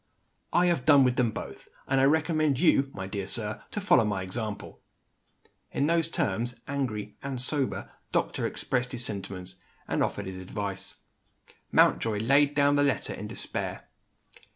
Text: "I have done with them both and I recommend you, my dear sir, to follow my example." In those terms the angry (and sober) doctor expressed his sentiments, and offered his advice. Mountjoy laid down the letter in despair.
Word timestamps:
"I 0.51 0.65
have 0.65 0.83
done 0.85 1.03
with 1.03 1.15
them 1.17 1.29
both 1.29 1.67
and 1.87 2.01
I 2.01 2.05
recommend 2.05 2.59
you, 2.59 2.89
my 2.91 3.05
dear 3.05 3.27
sir, 3.27 3.61
to 3.69 3.79
follow 3.79 4.03
my 4.03 4.23
example." 4.23 4.81
In 5.71 5.85
those 5.85 6.09
terms 6.09 6.53
the 6.53 6.61
angry 6.71 7.17
(and 7.21 7.39
sober) 7.39 7.87
doctor 8.11 8.47
expressed 8.47 8.93
his 8.93 9.05
sentiments, 9.05 9.57
and 9.87 10.01
offered 10.01 10.25
his 10.25 10.37
advice. 10.37 10.95
Mountjoy 11.71 12.17
laid 12.17 12.55
down 12.55 12.77
the 12.77 12.83
letter 12.83 13.13
in 13.13 13.27
despair. 13.27 13.89